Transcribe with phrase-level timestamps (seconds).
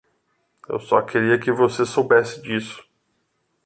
[0.67, 2.83] Eu só queria que você soubesse disso.